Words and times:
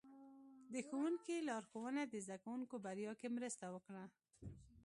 د 0.73 0.75
ښوونکي 0.87 1.35
لارښوونه 1.47 2.01
د 2.07 2.13
زده 2.25 2.37
کوونکو 2.43 2.75
بریا 2.85 3.13
کې 3.19 3.27
مرسته 3.37 3.65
وکړه. 3.75 4.05